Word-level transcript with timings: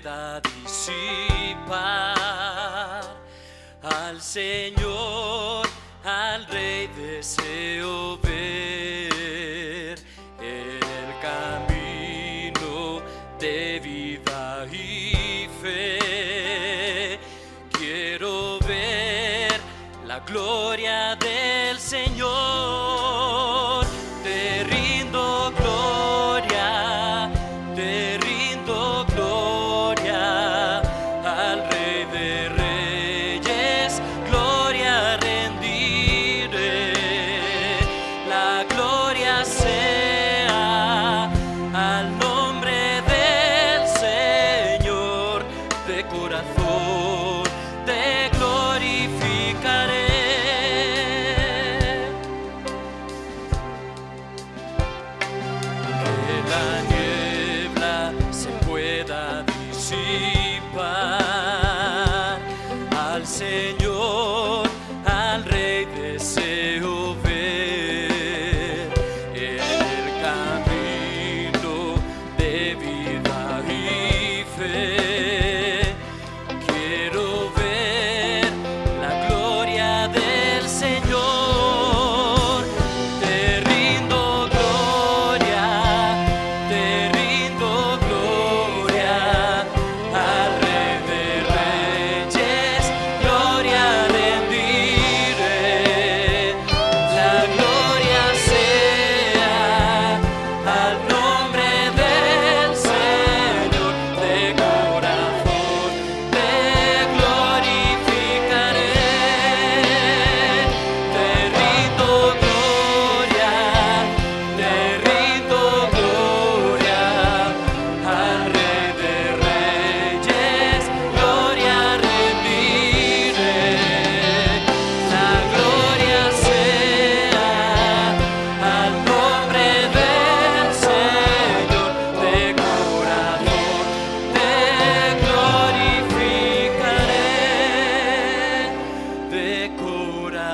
pueda. 0.00 0.40
Al 3.82 4.20
Señor, 4.20 5.66
al 6.04 6.46
Rey 6.46 6.88
deseo 6.96 8.18
ver 8.18 9.98
el 10.40 11.10
camino 11.22 13.00
de 13.38 13.80
vida 13.80 14.66
y 14.72 15.48
fe. 15.62 17.18
Quiero 17.72 18.58
ver 18.60 19.60
la 20.06 20.20
gloria 20.20 21.16
del 21.16 21.78
Señor. 21.78 22.47
see. 59.88 60.37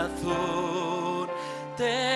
corazón. 0.05 1.29
Te 1.77 2.14